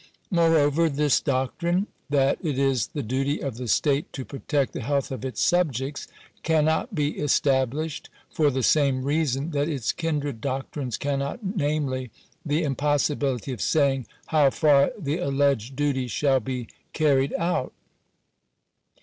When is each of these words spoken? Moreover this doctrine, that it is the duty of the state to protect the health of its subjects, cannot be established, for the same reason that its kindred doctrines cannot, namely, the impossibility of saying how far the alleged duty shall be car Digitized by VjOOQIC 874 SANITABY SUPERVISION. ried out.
Moreover 0.31 0.89
this 0.89 1.19
doctrine, 1.21 1.85
that 2.09 2.39
it 2.43 2.57
is 2.57 2.87
the 2.87 3.03
duty 3.03 3.39
of 3.39 3.57
the 3.57 3.67
state 3.67 4.11
to 4.13 4.25
protect 4.25 4.73
the 4.73 4.81
health 4.81 5.11
of 5.11 5.23
its 5.23 5.39
subjects, 5.43 6.07
cannot 6.41 6.95
be 6.95 7.19
established, 7.19 8.09
for 8.31 8.49
the 8.49 8.63
same 8.63 9.03
reason 9.03 9.51
that 9.51 9.69
its 9.69 9.91
kindred 9.91 10.41
doctrines 10.41 10.97
cannot, 10.97 11.41
namely, 11.43 12.09
the 12.43 12.63
impossibility 12.63 13.53
of 13.53 13.61
saying 13.61 14.07
how 14.25 14.49
far 14.49 14.91
the 14.97 15.19
alleged 15.19 15.75
duty 15.75 16.07
shall 16.07 16.39
be 16.39 16.63
car 16.65 16.71
Digitized 16.71 16.73
by 16.73 16.73
VjOOQIC 16.73 17.03
874 17.03 17.09
SANITABY 17.13 17.33
SUPERVISION. 17.37 17.39
ried 17.39 17.47
out. 17.47 17.73